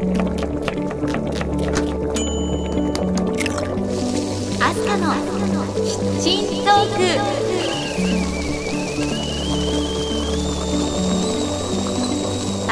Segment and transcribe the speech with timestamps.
[0.00, 0.02] あ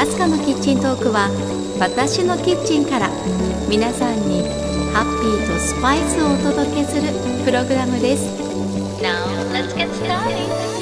[0.06, 1.28] つかのキッチントークは
[1.80, 3.10] 私のキッチンから
[3.68, 4.42] 皆さんに
[4.94, 7.08] ハッピーとスパイスをお届けする
[7.44, 8.46] プログラムです。
[9.02, 10.75] Now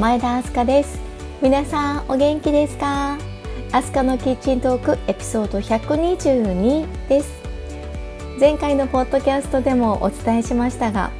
[0.00, 0.98] 前田明日香です。
[1.42, 3.18] 皆さんお元気ですか？
[3.70, 7.30] 明日香のキッチントークエピソード122です。
[8.40, 11.10] 前回のポッドキャストでもお伝えしましたが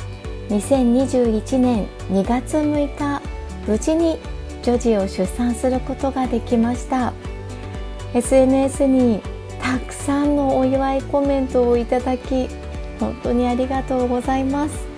[0.48, 3.20] 2021年2月6日
[3.68, 4.18] 無事に
[4.62, 7.12] 女児を出産することができました。
[8.14, 9.20] SNS に
[9.60, 12.48] たくさんのお祝いコメントをいただき
[12.98, 14.89] 本当にありがとうございます。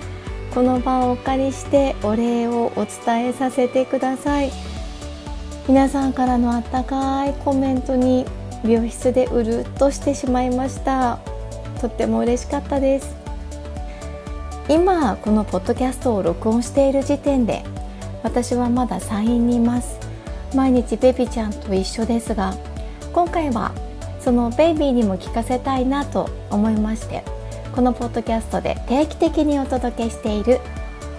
[0.54, 4.50] この場をお借りしてお礼をお伝えさせてください。
[5.66, 8.26] 皆さんからのあったかいコメントに
[8.62, 11.20] 病室でうるっとしてしまいました。
[11.80, 13.16] とっても嬉しかったです。
[14.68, 17.64] 今このポッドキャストを録音している時点で
[18.22, 19.98] 私はまだ産院にいます。
[20.54, 22.54] 毎日ベビちゃんと一緒ですが
[23.14, 23.72] 今回は
[24.20, 27.24] そのベイビーにも聞かせたいなと思いまして
[27.74, 30.60] このポッドキャストで定期的にお届けしている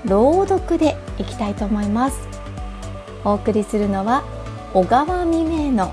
[0.06, 2.28] 朗読でいきたいと思います。
[3.26, 4.24] お送りするのは
[4.72, 5.92] 小川未明の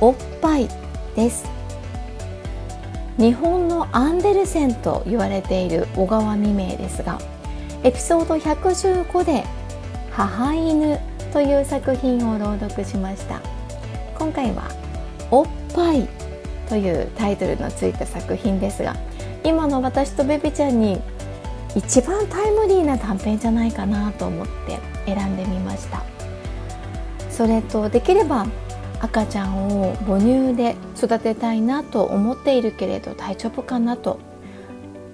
[0.00, 0.68] おっぱい
[1.16, 1.44] です。
[3.18, 7.18] 日本のアンデルセンと言われている小川未明ですが
[7.82, 9.44] エピソード115で
[10.12, 11.00] 母犬
[11.32, 13.40] という作品を朗読しました。
[14.16, 14.70] 今回は
[15.32, 16.08] おっぱい
[16.68, 18.94] というタイトルのついた作品ですが
[19.44, 21.00] 今の私とベビちゃんに
[21.74, 26.02] 一番タイムリーな短編じゃないかなと思って選んでみました。
[27.30, 28.46] それとできれば
[29.00, 34.18] 赤ちゃんを母乳で育てたいなと思っているけれど大丈夫かなと。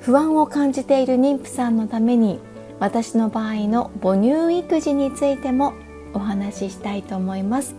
[0.00, 2.38] 不安を感じている妊婦さんのために
[2.78, 5.72] 私の場合の母乳育児についても
[6.14, 7.74] お話ししたいと思います。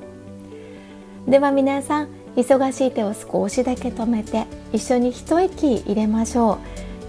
[1.28, 6.58] では皆さん忙しい手を少しだけ止めて一緒に一息入れましょう。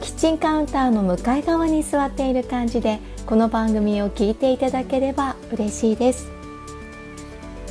[0.01, 6.31] キッチンカウンターの向かい側に座っている感じでこの番組を聞いていただければ嬉しいです。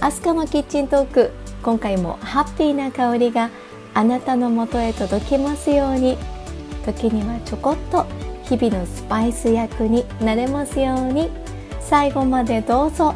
[0.01, 1.31] アスカのキッチントーク
[1.63, 3.49] 今回もハッピーな香りが
[3.95, 6.17] あなたのもとへ届きますように。
[6.85, 8.05] 時にはちょこっと
[8.43, 11.31] 日々のスパイス役になれますように。
[11.81, 13.15] 最後までどうぞ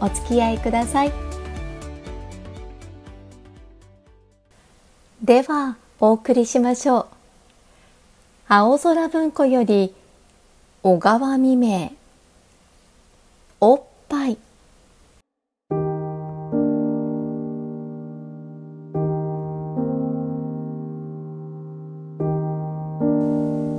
[0.00, 1.21] お付き合いください。
[5.22, 7.06] ではお送りしましょう。
[8.48, 9.94] 青空文庫より
[10.82, 11.92] 小川未明。
[13.60, 14.36] おっぱい。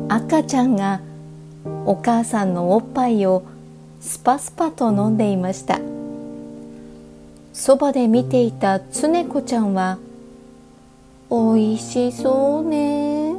[0.07, 1.01] 赤ちゃんが
[1.85, 3.43] お母さんのおっぱいを
[3.99, 5.81] スパスパと飲んでいました。
[7.51, 9.97] そばで見ていた常子ちゃんは
[11.35, 13.35] おいしそうね。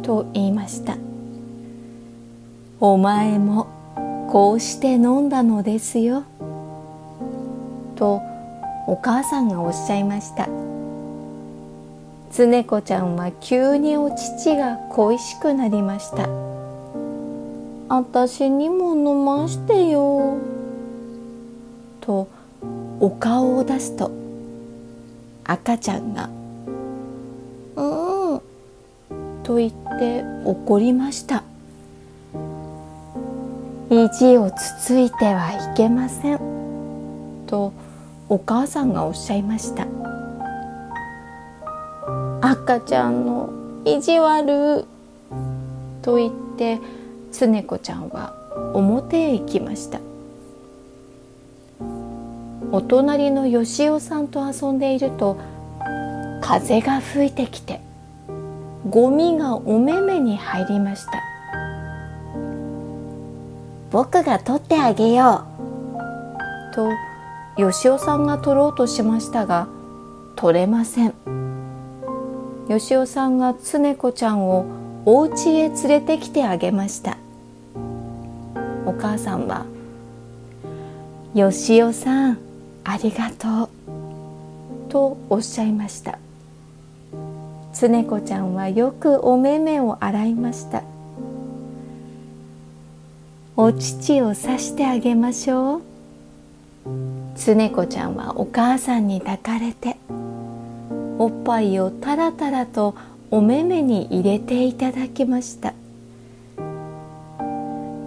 [0.00, 0.96] と言いました。
[2.78, 3.66] お前も
[4.30, 6.22] こうして飲んだのですよ。
[7.96, 8.22] と
[8.86, 10.48] お母さんがおっしゃいました。
[12.32, 16.28] 常子ちゃんは急にお乳が恋しくなりました。
[17.88, 20.36] あたしにも飲ましてよ。
[22.00, 22.28] と
[23.00, 24.12] お顔を出すと
[25.42, 26.30] 赤ちゃんが
[29.42, 31.42] と言って怒りました。
[33.90, 36.38] 意地をつついてはいけません。
[37.46, 37.72] と
[38.28, 39.86] お母さんがおっしゃいました。
[42.40, 43.50] 赤ちゃんの
[43.84, 44.86] 意地悪
[46.00, 46.80] と言って
[47.32, 48.34] 常子ちゃんは
[48.74, 50.00] 表へ行きました。
[52.70, 55.36] お隣のよしおさんと遊んでいると
[56.40, 57.81] 風が吹いてきて
[58.88, 61.12] ゴミがお目目に入りました。
[63.92, 65.44] 僕が取ってあげよ
[66.70, 66.74] う。
[66.74, 66.88] と
[67.60, 69.68] よしおさんが取ろうとしましたが
[70.36, 71.14] 取れません。
[72.68, 74.64] よしおさんが常子ちゃんを
[75.04, 77.18] お家へ連れてきてあげました。
[78.84, 79.64] お母さんは
[81.34, 82.38] 「よしおさん
[82.84, 83.68] ありがとう」
[84.90, 86.18] とおっしゃいました。
[87.82, 90.84] つねこちゃんはよくお目目を洗いました。
[93.56, 95.82] お乳をさしてあげましょう。
[97.34, 99.96] つねこちゃんはお母さんに抱かれて
[101.18, 102.94] おっぱいをたらたらと
[103.32, 105.74] お目目に入れていただきました。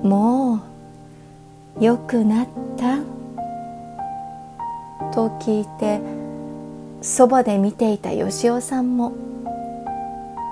[0.03, 0.61] も
[1.81, 2.99] う良くなった？
[5.13, 5.99] と聞いて
[7.01, 9.11] そばで見ていたよしおさんも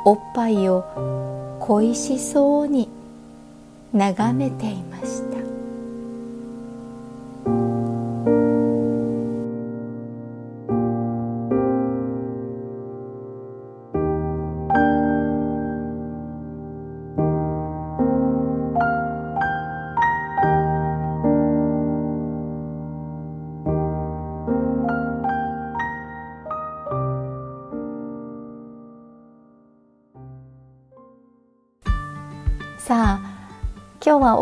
[0.05, 0.83] おっぱいを
[1.61, 2.89] 恋しそうに
[3.94, 5.32] 眺めていました。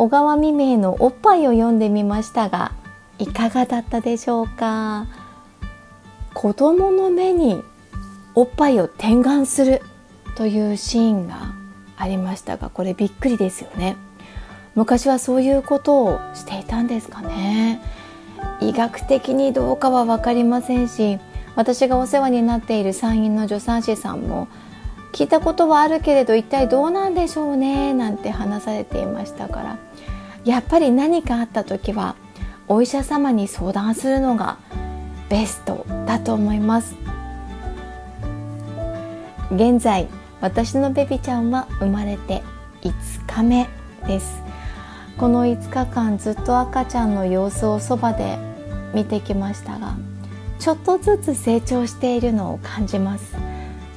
[0.02, 2.72] 小川未明のおっぱいを読んでみましたが
[3.20, 5.06] いかがだったでしょうか？
[6.34, 7.62] 子供の目に
[8.34, 9.84] おっぱいを点眼する
[10.34, 11.54] というシーンが
[11.98, 13.96] ありましたがこれびっくりですよね。
[14.74, 17.80] 昔はそういうことをしていたんですかね。
[18.60, 21.20] 医学的にどうかは分かりませんし
[21.56, 24.48] 私がお世話になっている産院の助産師さんも
[25.14, 27.94] 聞いたことはあるけれど一体どうなんでしょうね？
[27.94, 29.78] なんて話されていましたから
[30.44, 32.16] やっぱり何かあった時は
[32.68, 34.58] お医者様に相談するのが
[35.30, 36.96] ベストだと思います。
[39.52, 40.08] 現在
[40.40, 42.42] 私のベビちゃんは生まれて
[42.82, 43.68] 5日目
[44.08, 44.42] です。
[45.18, 48.38] この5日間ずっと赤ちゃんの様子をそばで
[48.94, 49.96] 見てきましたが
[50.58, 53.36] ちょっとずつ成長しているのを感じます。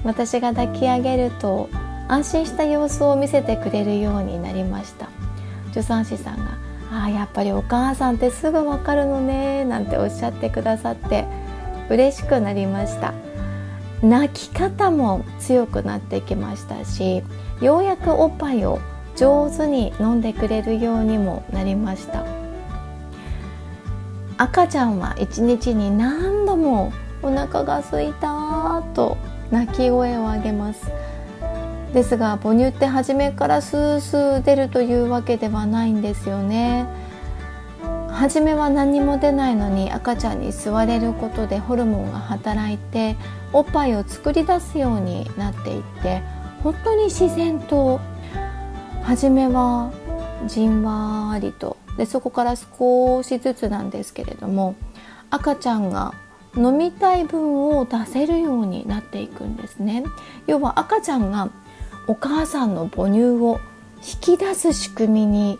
[0.02, 1.70] 私が抱き上げると
[2.08, 5.08] 安心した様子を見せてくれるようになりました。
[5.74, 6.56] 助産師さんが
[6.92, 11.24] 「あやっぱりお母さんってすぐわかるのね」なんておっしゃってくださって
[11.90, 13.12] 嬉しくなりました。
[14.02, 17.22] 泣き方も強くなってきましたし
[17.62, 18.78] ようやくおっぱいを
[19.16, 22.24] 上手に飲んでくれるようにもなりました。
[24.36, 26.92] 赤ちゃんは一日に何度も
[27.22, 29.16] お腹が空いたと
[29.50, 30.90] 泣き声を上げます。
[31.94, 36.86] ですが母乳って初めからスースー出るというわけではないんですよね。
[38.08, 43.16] 初めは何も出ないのに赤ちゃんに吸われることでホルモンが働いて
[43.52, 46.22] おっぱいを作り出すようになっていって
[46.62, 48.00] 本当に自然と
[49.02, 49.92] 初めは
[50.46, 54.76] じんわりとでそこから少しずつなんですけれども
[55.30, 56.14] 赤ちゃんが
[56.56, 60.04] 飲みたい分を出せるようになっていくんですね。
[60.46, 61.50] 要は赤ちゃんが
[62.06, 63.60] お母さんの母乳を
[63.96, 65.58] 引き出す仕組みに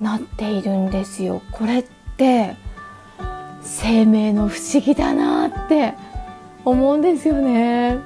[0.00, 1.42] なっているんですよ。
[1.50, 1.84] これっ
[2.16, 2.56] て
[3.62, 5.94] 生命の不思議だなって
[6.64, 7.98] 思うんですよね。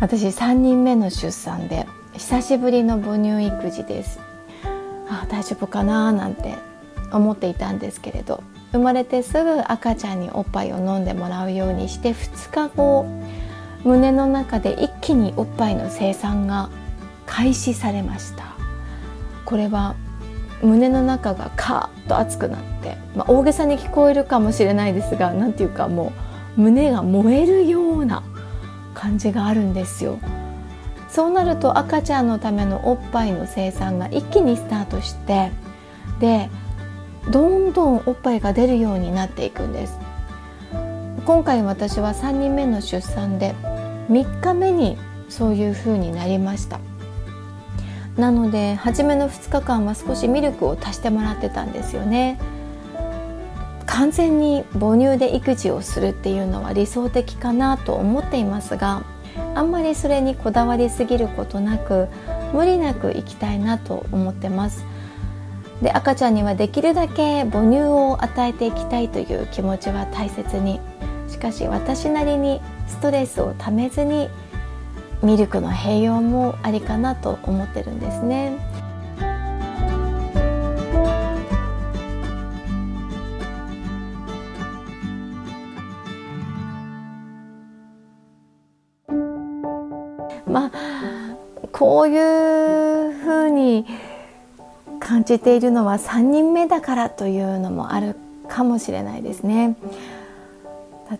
[0.00, 4.20] 私3人目の出産で久しぶりの母乳育児です。
[5.08, 6.54] あ大丈夫かななんて
[7.12, 8.42] 思っていたんですけれど
[8.72, 13.06] 生まれてすぐ赤ちゃんにおっぱいを飲んでもらうようにして2日後
[13.84, 16.70] 胸の中で一気におっぱいの生産が
[17.26, 18.44] 開始されました。
[19.44, 19.94] これは
[20.62, 26.12] 胸の中がカーッと熱くなって、まあ、大げさに聞こえるかもしれないですが何ていうかも
[26.56, 28.22] う胸が燃えるような
[28.94, 30.18] 感じがあるんですよ。
[31.08, 35.50] そうなると赤ちゃんのためのおっぱいの生産が一気にスタートして
[36.18, 36.50] で
[37.30, 39.98] どんどんおっぱいが出るようになっていくんです。
[41.26, 43.56] 今回私は3人目の出産で
[44.08, 44.96] 3日目に
[45.28, 46.78] そういう風になりました。
[48.16, 52.38] なので初めの2日間は少しミルクを足してもらってたんですよね。
[53.86, 59.02] 完全に母乳で育児をするっていうのは理想的かなと思っていますが
[59.56, 62.06] あんまりそれにこだわりすぎることなく
[62.52, 64.84] 無理なくいきたいなと思ってます。
[65.82, 70.80] で赤ちゃんにはできるだけ母乳を与えていきたいという気持ちは大切に
[71.46, 74.28] かし私なりにストレスをためずに
[75.22, 78.52] ミルクの併用もありかなと思ってるんですね。
[90.46, 90.70] まあ
[91.70, 93.84] こういうふうに
[94.98, 98.16] 感じているのは3人目だからというのもある
[98.48, 99.76] かもしれないですね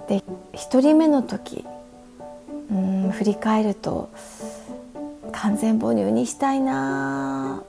[0.08, 1.64] で1人目の時
[2.70, 4.10] うん振り返ると
[5.32, 7.62] 完全母乳にしたいな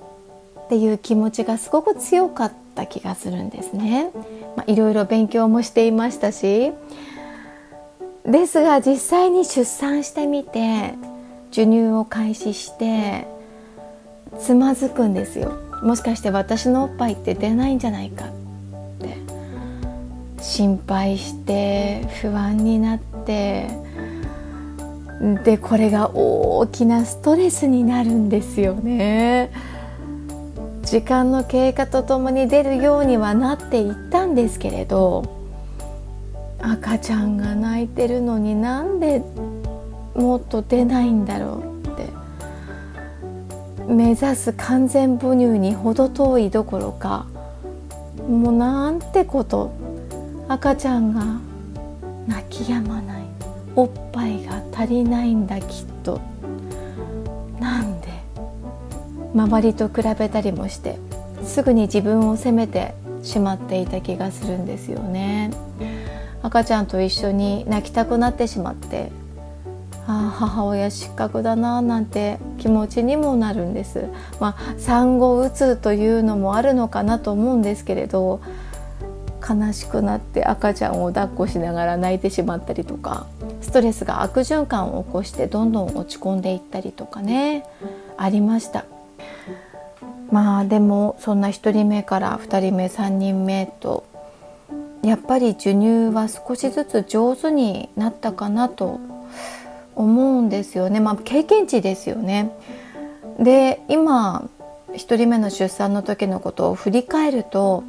[0.65, 4.11] っていう気持ちがすごく強かった気がするんですね。
[4.55, 6.73] まあ、いろいろ勉強もしていましたし。
[8.25, 10.95] ですが実際に出産してみて
[11.51, 13.25] 授乳を開始して
[14.37, 15.53] つまずくんですよ。
[15.81, 18.25] もしかして私のおっぱいって出ないんじゃないか
[20.39, 23.67] 心配して不安になって
[25.43, 29.51] でこれが大きなストレスになるんですよね。
[30.83, 35.25] 時間の経過とともに出るようにはなっていったんですけれど
[36.61, 39.21] 赤ちゃんが泣いてるのになんで
[40.15, 42.27] もっと出ないんだろうって。
[43.87, 47.25] 目指す完全母乳に程遠いどころか
[48.27, 49.71] もうなんてこと
[50.49, 51.23] 赤ちゃんが
[52.25, 53.23] 泣き止まない。
[53.75, 56.19] おっぱいが足りないんだきっと。
[57.59, 58.07] なんで
[59.35, 60.97] 周りと比べたりもして
[61.43, 65.51] すぐに自分を責めてしまっていた気がするんですよね。
[66.41, 69.11] 赤ちゃんと一緒に泣きたくなってしまって
[70.07, 74.05] ああ母親失格だななんて気持ちにもなるんです。
[74.39, 78.39] まあ産後うつというのもあるのかなと思うんですけれど
[79.47, 83.27] 悲しくなって赤ちゃんを抱っこしながら泣いてしまったりとか
[83.61, 87.65] ストレスが悪循環を起こしてどんどん落ち込んでいったりとかね
[88.17, 88.85] ありました。
[90.31, 94.03] まあでもそんな1人目から2人目3人目と
[95.01, 98.99] やっぱり授乳は少しずつ上手になったかなと
[99.95, 100.99] 思うんですよね。
[100.99, 102.51] まあ経験値ですよね。
[103.39, 104.49] で今
[104.91, 107.83] 1人目の出産の時のことを振り返ると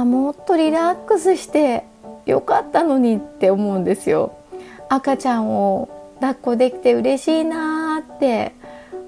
[0.00, 1.84] あもっとリラックスして
[2.24, 4.36] よかったのにって思うんですよ。
[4.88, 5.88] 赤ちゃんを
[6.20, 8.52] 抱っこできて嬉しいなって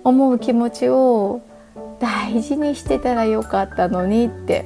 [0.04, 1.40] 思う気持ちを
[1.98, 4.64] 大事にしてたらよかったのにって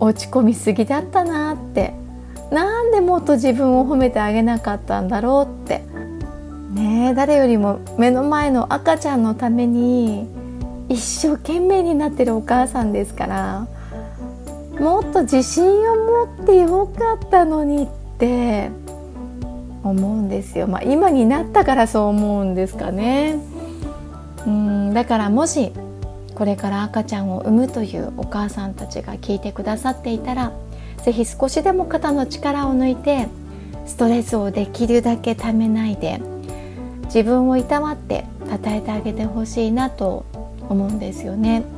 [0.00, 1.94] 落ち込みすぎだったなって
[2.50, 5.82] なんでもっと自分を褒めてあげなかったんだろうって。
[6.72, 10.28] ね誰よりも目の前の赤ちゃんのために
[10.88, 13.66] 一生懸命になってるお母さんですから
[14.80, 18.70] もっと自信を持ってよかったのにって
[19.82, 23.36] 思うんですよ、まあ、今になったからそう思うんですかね
[24.46, 25.72] うんだからもし
[26.34, 30.52] これから赤ちゃんを産むというお母さんたちが聞いてくださっていたら
[31.02, 33.28] 是非少しでも肩の力を抜いて
[33.86, 36.20] ストレスをできるだけためないで
[37.04, 40.26] 自分をいたわって称えてあげてほしいなと
[40.68, 41.75] 思うんですよね。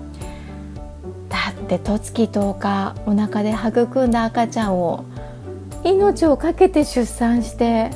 [1.68, 5.04] だって十月10日お腹で育んだ赤ちゃんを
[5.84, 7.90] 命を懸けて出産して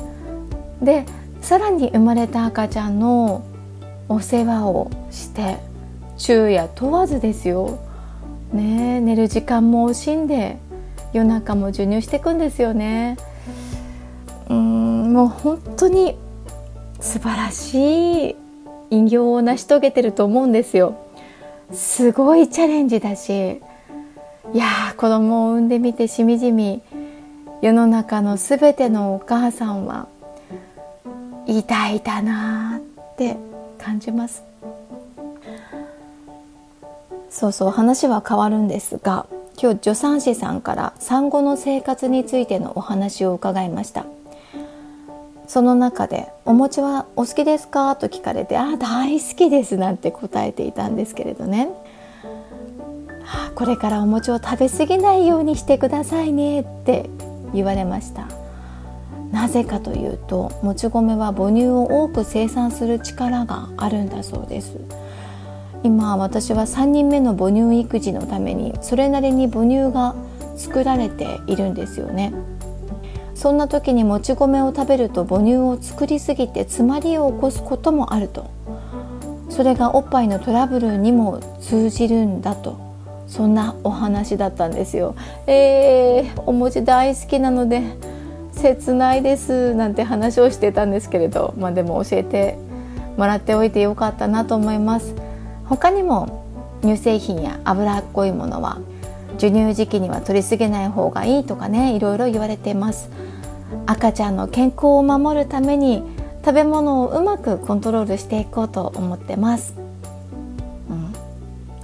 [0.81, 1.05] で
[1.41, 3.43] さらに生まれた赤ちゃんの
[4.07, 5.57] お世話をして
[6.17, 7.79] 昼夜問わずですよ、
[8.53, 10.57] ね、寝る時間も惜しんで
[11.11, 13.17] 夜中も授乳していくんですよね。
[14.49, 16.17] うんもう本当に
[16.99, 18.35] 素晴らしい
[18.89, 21.02] 偉業を成し遂げてると思うんですよ。
[21.73, 23.61] すごいチャレンジだし
[24.53, 26.81] いや子供を産んでみてしみじみ
[27.61, 30.07] 世の中の全てのお母さんは
[31.47, 33.37] 偉大だなって
[33.77, 34.43] 感じます。
[37.29, 39.25] そうそう話は変わるんですが
[39.59, 44.05] 今日助産師さんから産後の生活についてのお話を伺いました。
[45.53, 51.69] その中で「お餅はお好きですか?」と聞かれて「あ大好きです」なんて答えていたんですけれどね。
[53.53, 57.07] これからお餅を食べ過ぎないようにしてくださいねって
[57.53, 58.25] 言われました。
[59.31, 64.79] なぜかというともち米は母乳を多く生産する力があるんだそうです。
[65.83, 70.15] 今私は3人目の母乳育児のためにそれなりに母乳が
[70.55, 72.33] 作られているんですよね。
[73.35, 78.49] そんな時にもち米を食べると母乳を作りすぎて詰まりを起こすこともあると
[79.49, 82.77] それがおっぱいのトラブルにも通じるんだと
[83.27, 85.15] そんなお話だったんですよ。
[85.47, 87.81] えー、お餅大好きなので
[88.51, 92.57] 切ないですなんて話をしてたんですけれど、まあ、でも教えて
[93.17, 95.15] もらっておいてよかったなと思います。
[95.65, 96.43] 他にも
[96.83, 98.79] 乳製品や脂っこいものは
[99.43, 103.09] 授乳時期には取りすぎない方がいいとかねいろいろ言われています。
[103.85, 106.01] 赤ちゃんの健康を守るために
[106.45, 109.75] 食べ物をうまくコントロールしていこうと思ってます。
[110.89, 111.13] うん。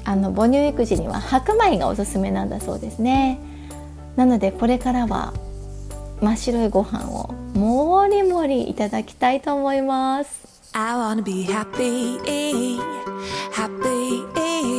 [0.05, 3.39] あの母乳育児には白米がおすすめなんだそうですね。
[4.15, 5.33] なのでこれからは
[6.21, 10.47] 真っ白いご飯をもりもりいただきたいと思います。
[10.71, 12.19] I wanna be happy,
[13.51, 14.78] happy.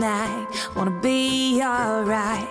[0.00, 2.48] Night, wanna be alright,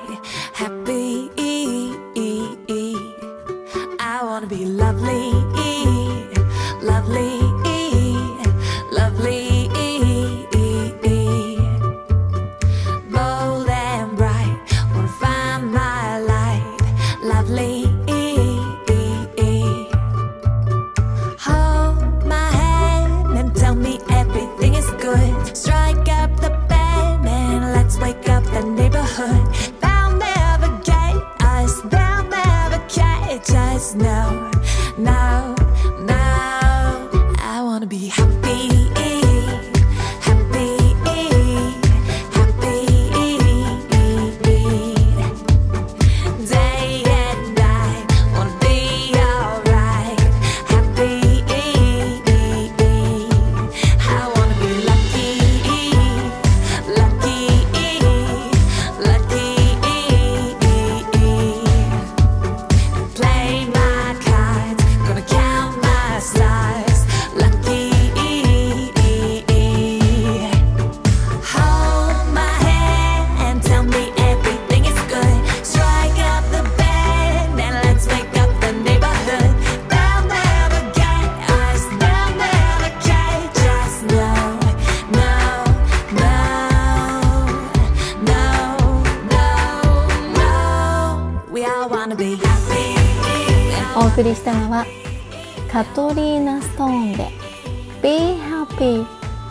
[95.72, 97.30] カトリーナ・ストーンで
[98.02, 98.10] 「Be
[98.42, 99.06] Happy」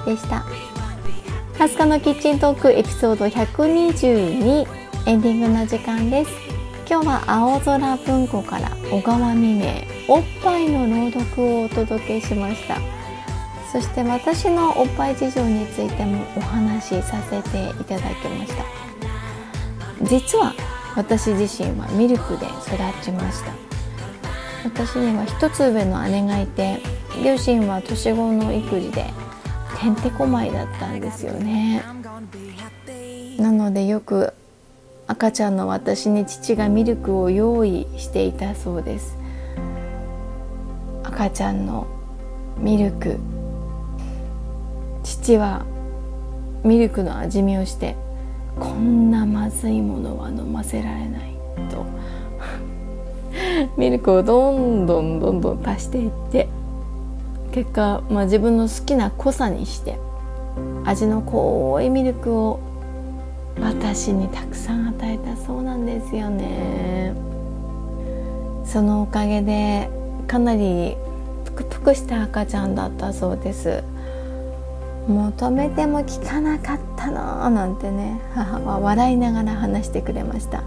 [0.05, 0.45] でした。
[1.55, 4.67] 20日のキッチントークエピソード122
[5.07, 6.31] エンディングの時間です。
[6.91, 12.79] 今日は青空文庫から小川未明おっぱいの朗読をお届けしました。
[13.71, 18.65] そして私のおっぱい事情についてもお話しさせていただきました。
[20.03, 20.53] 実は
[20.97, 23.68] 私自身はミルクで育ちました。
[24.69, 26.79] 私には一つ上の姉がいて
[27.25, 29.07] 両親は年子の育児で
[29.81, 31.83] てんてこまいだったんですよね。
[33.39, 34.35] なのでよく
[35.07, 39.17] 赤ちゃんの私に父がミルクを用意していたそうです。
[41.03, 41.87] 赤ちゃんの
[42.59, 43.17] ミルク。
[45.03, 45.65] 父は
[46.63, 47.97] ミルクの味見をして
[48.61, 51.35] こんなまずいものは飲ませられない
[51.71, 51.87] と。
[53.77, 56.49] ミルクをどんどんどんどん足していって
[57.53, 59.99] 結果、まあ、自分の好きな濃さにして
[60.85, 62.61] 味の濃いミルクを
[63.61, 67.13] 私にたくさん与えたそうなんですよね。
[68.65, 69.89] そのおかげで
[70.29, 70.97] かなり
[71.45, 73.83] ぷくぷくした赤ちゃんだったそうです。
[75.09, 80.63] 求めても聞かなかったななんてね母は笑いながら話してくれました。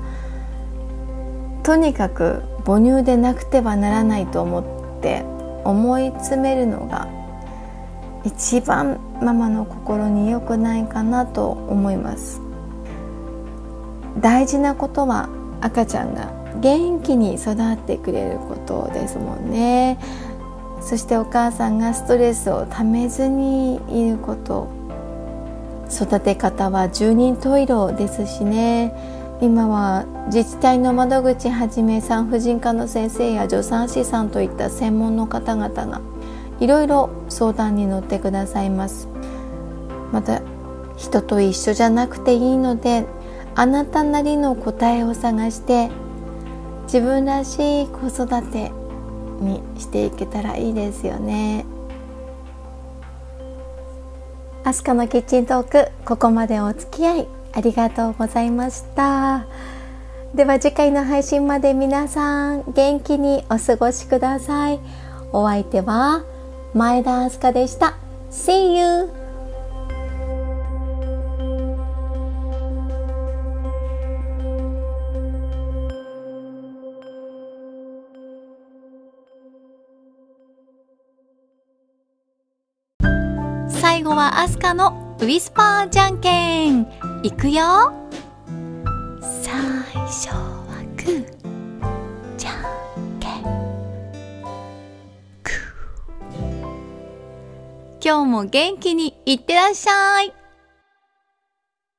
[1.63, 5.23] とにかく母乳でなくてはならないと思って
[5.63, 7.07] 思い詰めるのが
[8.23, 12.41] 一番ママの心に良くないかなと思います。
[14.19, 15.29] 大事なことは
[15.61, 19.97] 赤ちゃんが元気に育ってくれることですもんね。
[20.81, 24.67] そしてお母さんがストレスをためずにいること。
[25.91, 29.20] 育て方は十人十色ですしね。
[29.41, 35.99] 今は自治体の窓口はじめ産婦人科の先生や助産師さんといった専門の方々が
[36.59, 39.09] いろいろ相談に乗ってくださいます。
[40.11, 40.43] また
[40.95, 43.07] 人と一緒じゃなくていいので
[43.55, 45.89] あなたなりの答えを探して
[46.83, 48.71] 自分らしい子育て
[49.39, 51.65] にしていけたらいいですよね。
[54.63, 57.40] アスカのキッチントークここまでお付き合い。
[57.53, 59.45] ありがとうございました。
[60.33, 64.79] では次回の配信まで皆さん元気にお過ごしください。
[65.33, 66.23] お相手は
[66.73, 67.97] 前田明日香でした。
[68.29, 69.09] See you!
[83.69, 87.10] 最後はアスカのウィスパーじゃんけん。
[87.23, 87.93] いくよ。
[89.43, 89.53] 最
[90.07, 91.25] 初はグー。
[92.35, 92.51] じゃ
[92.99, 93.43] んけん。
[95.43, 96.53] グー。
[98.03, 100.33] 今日も元気にいってらっしゃい